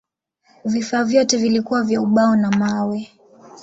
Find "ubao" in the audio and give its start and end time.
2.01-2.35